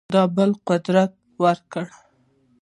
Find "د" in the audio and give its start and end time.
0.13-0.15